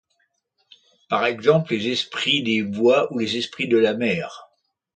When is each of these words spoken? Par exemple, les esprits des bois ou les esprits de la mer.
Par 1.09 1.27
exemple, 1.27 1.75
les 1.75 1.89
esprits 1.89 2.41
des 2.41 2.63
bois 2.63 3.13
ou 3.13 3.19
les 3.19 3.37
esprits 3.37 3.67
de 3.67 3.77
la 3.77 3.93
mer. 3.93 4.49